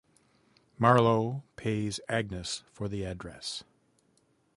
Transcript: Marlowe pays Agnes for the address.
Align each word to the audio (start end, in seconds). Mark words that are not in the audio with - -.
Marlowe 0.79 1.43
pays 1.57 1.99
Agnes 2.09 2.63
for 2.71 2.87
the 2.87 3.03
address. 3.03 3.63